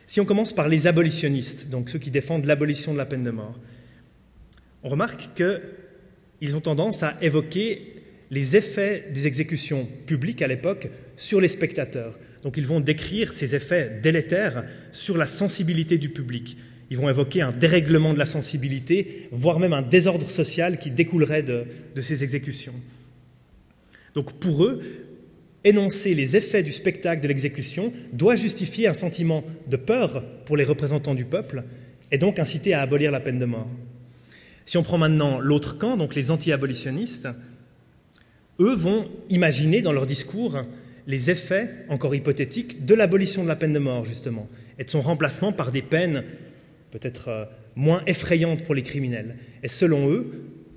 Si 0.09 0.19
on 0.19 0.25
commence 0.25 0.53
par 0.53 0.69
les 0.69 0.87
abolitionnistes, 0.87 1.69
donc 1.69 1.91
ceux 1.91 1.99
qui 1.99 2.09
défendent 2.09 2.45
l'abolition 2.45 2.93
de 2.93 2.97
la 2.97 3.05
peine 3.05 3.21
de 3.21 3.29
mort, 3.29 3.59
on 4.81 4.89
remarque 4.89 5.29
qu'ils 5.35 6.55
ont 6.55 6.61
tendance 6.61 7.03
à 7.03 7.15
évoquer 7.21 7.93
les 8.31 8.55
effets 8.55 9.05
des 9.13 9.27
exécutions 9.27 9.87
publiques 10.07 10.41
à 10.41 10.47
l'époque 10.47 10.89
sur 11.15 11.39
les 11.39 11.47
spectateurs. 11.47 12.17
Donc 12.41 12.57
ils 12.57 12.65
vont 12.65 12.79
décrire 12.79 13.31
ces 13.31 13.53
effets 13.53 13.99
délétères 14.01 14.65
sur 14.91 15.15
la 15.15 15.27
sensibilité 15.27 15.99
du 15.99 16.09
public. 16.09 16.57
Ils 16.89 16.97
vont 16.97 17.07
évoquer 17.07 17.43
un 17.43 17.51
dérèglement 17.51 18.11
de 18.11 18.17
la 18.17 18.25
sensibilité, 18.25 19.27
voire 19.31 19.59
même 19.59 19.73
un 19.73 19.83
désordre 19.83 20.27
social 20.27 20.79
qui 20.79 20.89
découlerait 20.89 21.43
de, 21.43 21.67
ces 22.01 22.23
exécutions. 22.23 22.73
Donc 24.15 24.39
pour 24.39 24.63
eux, 24.63 24.81
énoncer 25.63 26.13
les 26.13 26.37
effets 26.37 26.63
du 26.63 26.71
spectacle 26.71 27.21
de 27.21 27.27
l'exécution 27.27 27.93
doit 28.13 28.35
justifier 28.35 28.87
un 28.87 28.93
sentiment 28.93 29.43
de 29.67 29.75
peur 29.75 30.23
pour 30.45 30.57
les 30.57 30.63
représentants 30.63 31.15
du 31.15 31.25
peuple 31.25 31.63
et 32.11 32.17
donc 32.17 32.39
inciter 32.39 32.73
à 32.73 32.81
abolir 32.81 33.11
la 33.11 33.19
peine 33.19 33.39
de 33.39 33.45
mort. 33.45 33.67
Si 34.65 34.77
on 34.77 34.83
prend 34.83 34.97
maintenant 34.97 35.39
l'autre 35.39 35.77
camp, 35.77 35.97
donc 35.97 36.15
les 36.15 36.31
anti-abolitionnistes, 36.31 37.27
eux 38.59 38.75
vont 38.75 39.09
imaginer 39.29 39.81
dans 39.81 39.93
leur 39.93 40.05
discours 40.05 40.63
les 41.07 41.29
effets, 41.31 41.73
encore 41.89 42.13
hypothétiques, 42.13 42.85
de 42.85 42.93
l'abolition 42.93 43.43
de 43.43 43.47
la 43.47 43.55
peine 43.55 43.73
de 43.73 43.79
mort, 43.79 44.05
justement, 44.05 44.47
et 44.77 44.83
de 44.83 44.89
son 44.89 45.01
remplacement 45.01 45.51
par 45.51 45.71
des 45.71 45.81
peines 45.81 46.23
peut-être 46.91 47.29
euh, 47.29 47.45
moins 47.75 48.03
effrayantes 48.07 48.63
pour 48.63 48.75
les 48.75 48.83
criminels. 48.83 49.37
Et 49.63 49.67
selon 49.67 50.09
eux, 50.09 50.31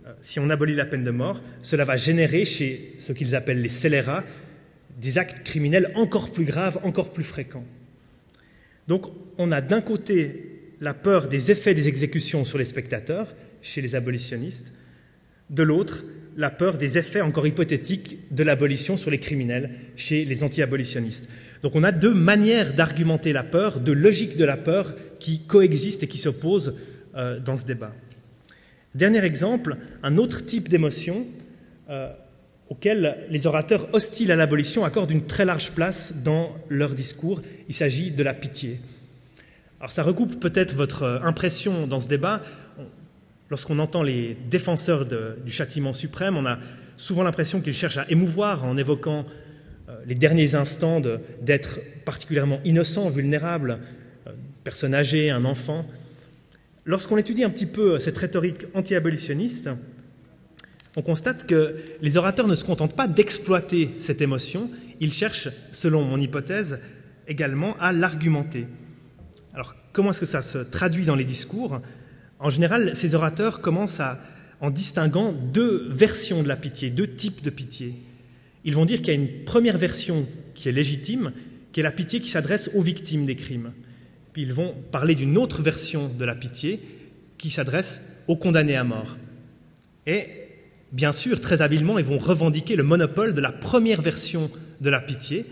euh, 0.07 0.13
si 0.21 0.41
on 0.41 0.51
abolit 0.51 0.75
la 0.75 0.87
peine 0.87 1.05
de 1.05 1.11
mort, 1.11 1.43
cela 1.61 1.85
va 1.85 1.97
générer 1.97 2.45
chez 2.45 2.95
ce 2.99 3.13
qu'ils 3.13 3.35
appellent 3.35 3.61
les 3.61 3.69
scélérats 3.69 4.25
des 5.01 5.19
actes 5.19 5.45
criminels 5.45 5.93
encore 5.95 6.33
plus 6.33 6.45
graves, 6.45 6.79
encore 6.83 7.13
plus 7.13 7.25
fréquents. 7.25 7.65
Donc 8.89 9.07
on 9.39 9.53
a 9.53 9.61
d'un 9.61 9.81
côté 9.81 10.75
la 10.81 10.95
peur 10.95 11.29
des 11.29 11.51
effets 11.51 11.75
des 11.75 11.89
exécutions 11.89 12.45
sur 12.45 12.59
les 12.59 12.65
spectateurs, 12.65 13.35
chez 13.61 13.81
les 13.81 13.95
abolitionnistes, 13.95 14.75
de 15.51 15.63
l'autre 15.63 16.05
la 16.37 16.51
peur 16.51 16.79
des 16.79 16.99
effets 16.99 17.21
encore 17.21 17.47
hypothétiques 17.47 18.19
de 18.31 18.43
l'abolition 18.43 18.97
sur 18.97 19.11
les 19.11 19.19
criminels 19.19 19.71
chez 19.97 20.25
les 20.25 20.43
anti-abolitionnistes. 20.43 21.29
Donc 21.63 21.77
on 21.77 21.85
a 21.85 21.93
deux 21.93 22.15
manières 22.15 22.73
d'argumenter 22.73 23.33
la 23.33 23.45
peur, 23.45 23.81
deux 23.81 23.93
logiques 23.93 24.37
de 24.37 24.45
la 24.45 24.57
peur 24.57 24.95
qui 25.21 25.41
coexistent 25.41 26.05
et 26.05 26.09
qui 26.09 26.19
s'opposent 26.19 26.75
euh, 27.15 27.39
dans 27.39 27.57
ce 27.57 27.67
débat. 27.67 27.95
Dernier 28.95 29.25
exemple, 29.25 29.77
un 30.03 30.17
autre 30.17 30.45
type 30.45 30.69
d'émotion 30.69 31.27
euh, 31.89 32.13
auquel 32.73 33.19
les 33.29 33.47
orateurs 33.47 33.87
hostiles 33.93 34.33
à 34.33 34.37
l'abolition 34.37 34.87
accordent 34.87 35.11
une 35.11 35.27
très 35.27 35.45
large 35.45 35.73
place 35.73 36.15
dans 36.25 36.57
leur 36.71 36.95
discours. 36.95 37.43
Il 37.69 37.75
s'agit 37.75 38.11
de 38.11 38.23
la 38.23 38.33
pitié. 38.33 38.81
Alors 39.79 39.93
ça 39.93 40.03
recoupe 40.03 40.41
peut-être 40.41 40.75
votre 40.75 41.03
euh, 41.03 41.21
impression 41.21 41.87
dans 41.87 42.01
ce 42.01 42.09
débat. 42.09 42.41
Lorsqu'on 43.51 43.79
entend 43.79 44.03
les 44.03 44.39
défenseurs 44.49 45.05
du 45.05 45.53
châtiment 45.53 45.93
suprême, 45.93 46.39
on 46.39 46.47
a 46.47 46.59
souvent 46.97 47.23
l'impression 47.23 47.61
qu'ils 47.61 47.75
cherchent 47.75 47.99
à 47.99 48.11
émouvoir 48.11 48.65
en 48.65 48.79
évoquant 48.79 49.27
euh, 49.91 49.93
les 50.07 50.15
derniers 50.15 50.55
instants 50.55 51.03
d'être 51.43 51.79
particulièrement 52.07 52.59
innocent, 52.65 53.11
vulnérable, 53.11 53.81
euh, 54.27 54.31
personne 54.65 54.95
âgée, 54.95 55.29
un 55.29 55.45
enfant. 55.45 55.85
Lorsqu'on 56.87 57.19
étudie 57.19 57.45
un 57.45 57.51
petit 57.51 57.67
peu 57.67 57.99
cette 57.99 58.17
rhétorique 58.17 58.65
anti-abolitionniste, 58.73 59.69
on 60.97 61.03
constate 61.03 61.47
que 61.47 61.77
les 62.01 62.17
orateurs 62.17 62.49
ne 62.49 62.55
se 62.55 62.65
contentent 62.65 62.97
pas 62.97 63.09
d'exploiter 63.09 63.91
cette 63.99 64.21
émotion, 64.21 64.71
ils 65.01 65.13
cherchent, 65.13 65.49
selon 65.71 66.05
mon 66.05 66.19
hypothèse, 66.19 66.79
également 67.27 67.77
à 67.79 67.93
l'argumenter. 67.93 68.67
Alors 69.55 69.75
comment 69.93 70.11
est-ce 70.11 70.21
que 70.21 70.27
ça 70.27 70.43
se 70.43 70.59
traduit 70.59 71.05
dans 71.05 71.15
les 71.15 71.25
discours? 71.25 71.81
En 72.39 72.51
général, 72.51 72.95
ces 72.95 73.15
orateurs 73.15 73.61
commencent 73.61 74.03
en 74.61 74.71
distinguant 74.71 75.33
deux 75.33 75.89
versions 75.89 76.43
de 76.43 76.49
la 76.49 76.57
pitié, 76.57 76.91
deux 76.91 77.09
types 77.09 77.43
de 77.43 77.51
pitié. 77.51 77.95
Ils 78.65 78.75
vont 78.75 78.85
dire 78.85 78.99
qu'il 78.99 79.09
y 79.09 79.17
a 79.17 79.21
une 79.21 79.45
première 79.45 79.79
version 79.79 80.27
qui 80.55 80.69
est 80.69 80.73
légitime, 80.73 81.33
qui 81.73 81.81
est 81.81 81.83
la 81.83 81.91
pitié 81.91 82.21
qui 82.21 82.29
s'adresse 82.29 82.71
aux 82.75 82.83
victimes 82.83 83.27
des 83.27 83.37
crimes. 83.37 83.73
Puis 84.33 84.43
ils 84.43 84.53
vont 84.53 84.75
parler 84.91 85.15
d'une 85.15 85.37
autre 85.37 85.63
version 85.63 86.09
de 86.09 86.25
la 86.25 86.35
pitié 86.35 86.81
qui 87.39 87.51
s'adresse 87.51 88.23
aux 88.29 88.37
condamnés 88.37 88.77
à 88.77 88.85
mort. 88.85 89.17
Et 90.07 90.42
bien 90.93 91.13
sûr, 91.13 91.41
très 91.41 91.63
habilement, 91.63 91.99
ils 91.99 92.05
vont 92.05 92.19
revendiquer 92.19 92.77
le 92.77 92.83
monopole 92.83 93.33
de 93.33 93.41
la 93.41 93.53
première 93.53 94.03
version 94.03 94.51
de 94.81 94.91
la 94.91 95.01
pitié, 95.01 95.45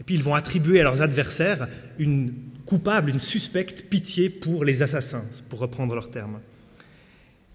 et 0.00 0.04
puis 0.04 0.14
ils 0.14 0.22
vont 0.22 0.34
attribuer 0.34 0.80
à 0.80 0.84
leurs 0.84 1.02
adversaires 1.02 1.68
une 1.98 2.32
coupable, 2.66 3.10
une 3.10 3.18
suspecte 3.18 3.88
pitié 3.88 4.28
pour 4.28 4.64
les 4.64 4.82
assassins, 4.82 5.24
pour 5.48 5.60
reprendre 5.60 5.94
leurs 5.94 6.10
termes. 6.10 6.40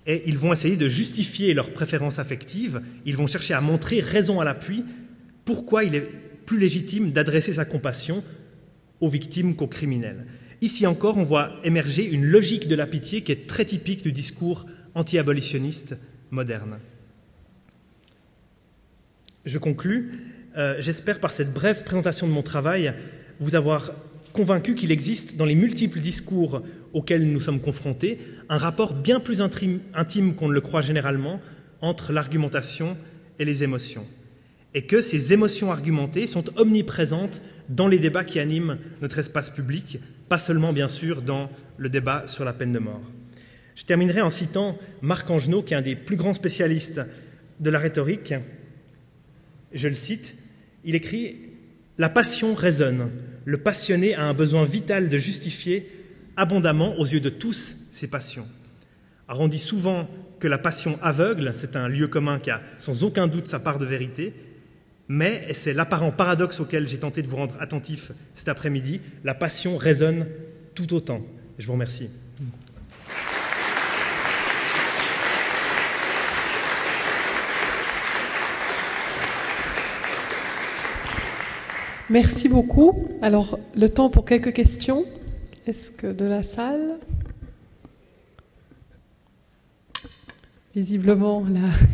Et 0.05 0.23
ils 0.25 0.37
vont 0.37 0.51
essayer 0.51 0.75
de 0.75 0.87
justifier 0.87 1.53
leur 1.53 1.71
préférence 1.71 2.19
affective, 2.19 2.81
ils 3.05 3.15
vont 3.15 3.27
chercher 3.27 3.53
à 3.53 3.61
montrer, 3.61 4.01
raison 4.01 4.39
à 4.39 4.43
l'appui, 4.43 4.83
pourquoi 5.45 5.83
il 5.83 5.95
est 5.95 6.07
plus 6.45 6.59
légitime 6.59 7.11
d'adresser 7.11 7.53
sa 7.53 7.65
compassion 7.65 8.23
aux 8.99 9.09
victimes 9.09 9.55
qu'aux 9.55 9.67
criminels? 9.67 10.25
Ici 10.61 10.85
encore, 10.87 11.17
on 11.17 11.23
voit 11.23 11.53
émerger 11.63 12.09
une 12.09 12.25
logique 12.25 12.67
de 12.67 12.75
la 12.75 12.87
pitié 12.87 13.21
qui 13.21 13.31
est 13.33 13.47
très 13.47 13.65
typique 13.65 14.03
du 14.03 14.11
discours 14.11 14.65
anti-abolitionniste 14.95 15.97
moderne. 16.31 16.79
Je 19.45 19.57
conclus. 19.57 20.11
Euh, 20.57 20.75
j'espère 20.79 21.19
par 21.19 21.33
cette 21.33 21.53
brève 21.53 21.83
présentation 21.83 22.27
de 22.27 22.31
mon 22.31 22.43
travail 22.43 22.93
vous 23.39 23.55
avoir 23.55 23.91
convaincu 24.31 24.75
qu'il 24.75 24.91
existe 24.91 25.35
dans 25.35 25.45
les 25.45 25.55
multiples 25.55 25.99
discours 25.99 26.63
auxquels 26.93 27.29
nous 27.29 27.41
sommes 27.41 27.59
confrontés 27.59 28.19
un 28.49 28.57
rapport 28.57 28.93
bien 28.93 29.19
plus 29.19 29.41
intime 29.41 30.35
qu'on 30.35 30.47
ne 30.47 30.53
le 30.53 30.61
croit 30.61 30.81
généralement 30.81 31.39
entre 31.81 32.13
l'argumentation 32.13 32.95
et 33.37 33.45
les 33.45 33.63
émotions, 33.63 34.05
et 34.73 34.85
que 34.85 35.01
ces 35.01 35.33
émotions 35.33 35.71
argumentées 35.71 36.27
sont 36.27 36.45
omniprésentes 36.57 37.41
dans 37.67 37.87
les 37.87 37.99
débats 37.99 38.23
qui 38.23 38.39
animent 38.39 38.77
notre 39.01 39.19
espace 39.19 39.49
public, 39.49 39.99
pas 40.29 40.39
seulement 40.39 40.71
bien 40.71 40.87
sûr 40.87 41.21
dans 41.21 41.49
le 41.77 41.89
débat 41.89 42.23
sur 42.27 42.45
la 42.45 42.53
peine 42.53 42.71
de 42.71 42.79
mort. 42.79 43.01
Je 43.75 43.83
terminerai 43.85 44.21
en 44.21 44.29
citant 44.29 44.77
Marc 45.01 45.29
Angenot, 45.29 45.63
qui 45.63 45.73
est 45.73 45.77
un 45.77 45.81
des 45.81 45.95
plus 45.95 46.15
grands 46.15 46.33
spécialistes 46.33 47.01
de 47.59 47.69
la 47.69 47.79
rhétorique. 47.79 48.33
Je 49.73 49.87
le 49.87 49.93
cite, 49.93 50.35
il 50.83 50.95
écrit 50.95 51.35
La 51.97 52.09
passion 52.09 52.53
résonne, 52.53 53.09
le 53.45 53.57
passionné 53.57 54.15
a 54.15 54.23
un 54.23 54.33
besoin 54.33 54.63
vital 54.65 55.09
de 55.09 55.17
justifier 55.17 55.89
abondamment 56.37 56.97
aux 56.97 57.05
yeux 57.05 57.19
de 57.19 57.29
tous 57.29 57.75
ses 57.91 58.07
passions. 58.07 58.47
Alors 59.27 59.41
on 59.41 59.47
dit 59.47 59.59
souvent 59.59 60.07
que 60.39 60.47
la 60.47 60.57
passion 60.57 60.97
aveugle, 61.01 61.51
c'est 61.53 61.75
un 61.75 61.87
lieu 61.87 62.07
commun 62.07 62.39
qui 62.39 62.51
a 62.51 62.61
sans 62.77 63.03
aucun 63.03 63.27
doute 63.27 63.47
sa 63.47 63.59
part 63.59 63.79
de 63.79 63.85
vérité, 63.85 64.33
mais, 65.07 65.45
et 65.49 65.53
c'est 65.53 65.73
l'apparent 65.73 66.11
paradoxe 66.11 66.59
auquel 66.59 66.87
j'ai 66.87 66.97
tenté 66.97 67.21
de 67.21 67.27
vous 67.27 67.35
rendre 67.35 67.55
attentif 67.59 68.11
cet 68.33 68.49
après-midi, 68.49 69.01
la 69.23 69.35
passion 69.35 69.77
résonne 69.77 70.27
tout 70.75 70.93
autant. 70.93 71.21
Je 71.59 71.67
vous 71.67 71.73
remercie. 71.73 72.09
Merci 82.09 82.49
beaucoup. 82.49 83.07
Alors, 83.21 83.59
le 83.75 83.87
temps 83.87 84.09
pour 84.09 84.25
quelques 84.25 84.53
questions. 84.53 85.05
Est-ce 85.65 85.91
que 85.91 86.07
de 86.07 86.25
la 86.25 86.43
salle? 86.43 86.97
Visiblement, 90.75 91.45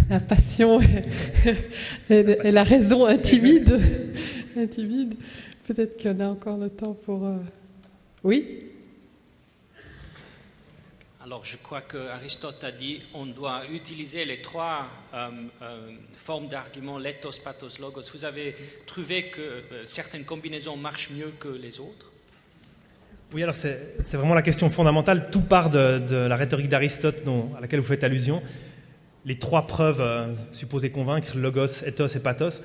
la, 0.10 0.20
passion 0.20 0.80
et, 2.10 2.24
la 2.52 2.64
raison 2.64 3.06
intimide. 3.08 3.78
Peut-être 5.68 5.98
qu'il 5.98 6.12
y 6.12 6.14
en 6.14 6.20
a 6.22 6.28
encore 6.28 6.58
le 6.58 6.70
temps 6.70 6.98
pour... 7.06 7.26
Euh, 7.26 7.38
oui? 8.24 8.69
Alors, 11.22 11.44
je 11.44 11.58
crois 11.58 11.82
qu'Aristote 11.82 12.64
a 12.64 12.72
dit 12.72 13.02
on 13.14 13.26
doit 13.26 13.64
utiliser 13.74 14.24
les 14.24 14.42
trois 14.42 14.88
euh, 15.14 15.28
euh, 15.62 15.92
formes 16.16 16.48
d'argument, 16.48 16.98
lethos, 16.98 17.42
pathos, 17.44 17.78
logos. 17.80 18.04
Vous 18.14 18.24
avez 18.24 18.56
trouvé 18.86 19.24
que 19.24 19.42
euh, 19.42 19.84
certaines 19.84 20.24
combinaisons 20.24 20.78
marchent 20.78 21.10
mieux 21.10 21.34
que 21.38 21.50
les 21.50 21.82
autres? 21.82 22.14
Oui, 23.34 23.44
alors 23.44 23.54
c'est 23.54 24.14
vraiment 24.14 24.34
la 24.34 24.42
question 24.42 24.70
fondamentale. 24.70 25.30
Tout 25.30 25.42
part 25.42 25.70
de, 25.70 26.16
la 26.16 26.36
rhétorique 26.38 26.70
d'Aristote 26.70 27.18
à 27.58 27.62
laquelle 27.62 27.82
vous 27.82 27.88
faites 27.88 28.06
allusion. 28.06 28.42
Les 29.26 29.38
trois 29.38 29.68
preuves 29.68 30.02
supposées 30.54 30.90
convaincre, 30.90 31.38
logos, 31.38 31.84
ethos 31.86 32.08
et 32.08 32.20
pathos. 32.22 32.62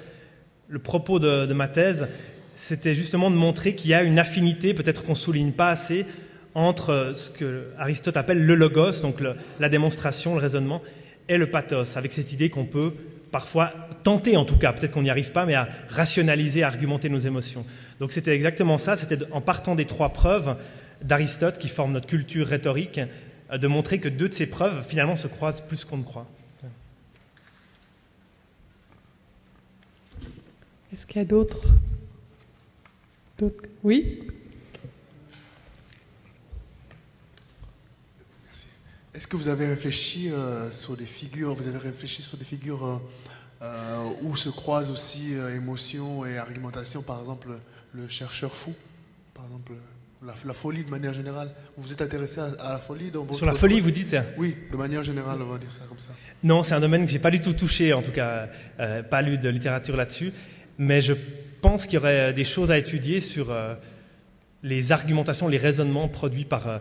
Le 0.69 0.79
propos 0.79 1.19
de, 1.19 1.45
de 1.45 1.53
ma 1.53 1.69
thèse, 1.69 2.09
c'était 2.57 2.95
justement 2.95 3.31
de 3.31 3.37
montrer 3.37 3.75
qu'il 3.75 3.91
y 3.91 3.95
a 3.95 4.03
une 4.03 4.19
affinité, 4.19 4.73
peut-être 4.73 5.05
qu'on 5.05 5.17
souligne 5.17 5.53
pas 5.53 5.69
assez, 5.69 6.07
entre 6.55 7.13
ce 7.17 7.31
que 7.31 7.67
Aristote 7.79 8.17
appelle 8.17 8.45
le 8.45 8.55
logos, 8.55 9.01
donc 9.03 9.17
la 9.61 9.69
démonstration, 9.69 10.35
le 10.35 10.41
raisonnement, 10.41 10.83
et 11.29 11.39
le 11.39 11.51
pathos, 11.51 11.97
avec 11.97 12.13
cette 12.13 12.33
idée 12.33 12.51
qu'on 12.51 12.67
peut 12.67 12.93
parfois 13.31 13.73
tenter, 14.05 14.37
en 14.37 14.45
tout 14.45 14.59
cas, 14.59 14.73
peut-être 14.73 14.93
qu'on 14.93 15.03
n'y 15.03 15.11
arrive 15.11 15.33
pas, 15.33 15.47
mais 15.47 15.55
à 15.55 15.69
rationaliser, 15.89 16.63
à 16.63 16.69
argumenter 16.69 17.09
nos 17.09 17.19
émotions. 17.19 17.67
Donc 17.99 18.13
c'était 18.13 18.35
exactement 18.35 18.79
ça, 18.79 18.97
c'était 18.97 19.19
en 19.33 19.41
partant 19.41 19.75
des 19.75 19.87
trois 19.87 20.11
preuves 20.11 20.57
d'Aristote 21.03 21.59
qui 21.59 21.69
forment 21.69 21.93
notre 21.93 22.07
culture 22.07 22.47
rhétorique, 22.47 23.01
euh, 23.51 23.59
de 23.59 23.67
montrer 23.67 23.99
que 23.99 24.09
deux 24.09 24.29
de 24.29 24.35
ces 24.35 24.47
preuves 24.47 24.85
finalement 24.87 25.17
se 25.17 25.27
croisent 25.27 25.63
plus 25.63 25.85
qu'on 25.85 25.99
ne 25.99 26.05
croit. 26.05 26.27
Est-ce 30.93 31.07
qu'il 31.07 31.17
y 31.17 31.21
a 31.21 31.25
d'autres? 31.25 31.67
Oui? 33.83 34.29
Est-ce 39.15 39.29
que 39.29 39.37
vous 39.37 39.47
avez 39.47 39.67
réfléchi 39.67 40.31
euh, 40.31 40.71
sur 40.73 40.97
des 40.97 41.05
figures, 41.05 41.55
vous 41.55 41.69
avez 41.69 41.79
réfléchi 41.79 42.21
sur 42.21 42.37
des 42.37 42.45
figures 42.45 42.85
euh, 42.85 42.97
euh, 43.63 44.05
où 44.23 44.35
se 44.35 44.49
croisent 44.49 44.91
aussi 44.91 45.37
euh, 45.37 45.55
émotion 45.57 46.27
et 46.27 46.37
argumentation, 46.37 47.01
par 47.03 47.21
exemple 47.21 47.49
le 47.95 48.09
chercheur 48.09 48.53
fou, 48.53 48.75
par 49.33 49.45
exemple 49.45 49.73
la, 50.27 50.35
la 50.45 50.53
folie 50.53 50.83
de 50.83 50.91
manière 50.91 51.13
générale? 51.15 51.49
Vous 51.77 51.85
vous 51.85 51.93
êtes 51.93 52.03
intéressé 52.03 52.41
à, 52.41 52.47
à 52.59 52.73
la 52.73 52.79
folie 52.81 53.13
dans 53.13 53.23
votre 53.23 53.37
Sur 53.37 53.47
la 53.47 53.55
folie, 53.55 53.81
vous 53.81 53.93
dites? 53.93 54.17
Oui, 54.37 54.57
de 54.73 54.77
manière 54.77 55.05
générale, 55.05 55.39
on 55.41 55.47
va 55.47 55.59
dire 55.59 55.71
ça 55.71 55.83
comme 55.89 56.01
ça. 56.01 56.11
Non, 56.43 56.65
c'est 56.65 56.75
un 56.75 56.81
domaine 56.81 57.07
que 57.07 57.13
j'ai 57.13 57.21
pas 57.21 57.31
du 57.31 57.41
tout 57.41 57.53
touché, 57.53 57.93
en 57.93 58.03
tout 58.03 58.11
cas, 58.11 58.49
pas 59.11 59.23
lu 59.23 59.39
de 59.39 59.49
littérature 59.49 59.97
là-dessus. 59.97 60.33
Mais 60.79 61.01
je 61.01 61.13
pense 61.61 61.85
qu'il 61.85 61.95
y 61.95 61.99
aurait 61.99 62.33
des 62.33 62.43
choses 62.43 62.73
à 62.73 62.79
étudier 62.79 63.21
sur 63.21 63.55
les 64.63 64.93
argumentations, 64.93 65.47
les 65.47 65.59
raisonnements 65.59 66.09
produits 66.09 66.47
par, 66.47 66.81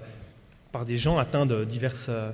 par 0.73 0.83
des 0.85 0.97
gens 0.97 1.17
atteints 1.17 1.45
de 1.45 1.63
diverses 1.63 2.07
euh, 2.09 2.31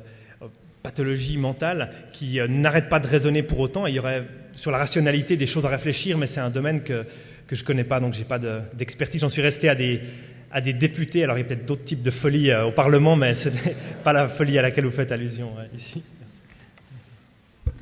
pathologies 0.81 1.38
mentales 1.38 1.91
qui 2.13 2.39
euh, 2.39 2.48
n'arrêtent 2.48 2.89
pas 2.89 3.00
de 3.01 3.05
raisonner 3.08 3.43
pour 3.43 3.60
autant. 3.60 3.86
Il 3.86 3.93
y 3.93 4.00
aurait 4.00 4.24
sur 4.53 4.72
la 4.72 4.77
rationalité 4.79 5.38
des 5.38 5.46
choses 5.46 5.65
à 5.65 5.69
réfléchir, 5.69 6.17
mais 6.17 6.25
c'est 6.25 6.39
un 6.39 6.50
domaine 6.50 6.81
que, 6.81 7.05
que 7.48 7.55
je 7.55 7.63
connais 7.65 7.84
pas, 7.84 8.00
donc 8.00 8.13
j'ai 8.13 8.24
pas 8.24 8.39
de- 8.39 8.62
d'expertise. 8.75 9.22
J'en 9.22 9.29
suis 9.29 9.41
resté 9.41 9.67
à 9.69 9.75
des, 9.75 10.00
à 10.51 10.62
des 10.62 10.72
députés. 10.74 11.24
Alors 11.24 11.38
il 11.38 11.41
y 11.41 11.43
a 11.43 11.48
peut-être 11.48 11.65
d'autres 11.65 11.84
types 11.84 12.01
de 12.01 12.12
folie 12.12 12.50
euh, 12.50 12.65
au 12.65 12.72
Parlement, 12.72 13.15
mais 13.17 13.36
ce 13.36 13.50
n'est 13.50 13.75
pas 14.03 14.13
la 14.13 14.29
folie 14.29 14.58
à 14.58 14.62
laquelle 14.62 14.86
vous 14.86 14.91
faites 14.91 15.12
allusion 15.12 15.51
ici. 15.75 16.01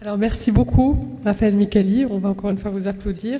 Alors 0.01 0.17
merci 0.17 0.51
beaucoup, 0.51 1.19
Raphaël 1.23 1.53
Mikali. 1.55 2.05
On 2.09 2.17
va 2.17 2.29
encore 2.29 2.49
une 2.49 2.57
fois 2.57 2.71
vous 2.71 2.87
applaudir. 2.87 3.39